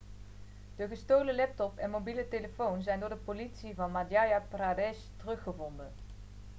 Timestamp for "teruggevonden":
5.17-5.91